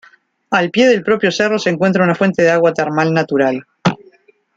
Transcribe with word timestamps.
Al 0.49 0.71
pie 0.71 0.87
del 0.87 1.03
propio 1.03 1.29
cerro 1.31 1.59
se 1.59 1.69
encuentra 1.69 2.03
una 2.03 2.15
fuente 2.15 2.41
de 2.41 2.49
agua 2.49 2.73
termal 2.73 3.13
natural. 3.13 3.63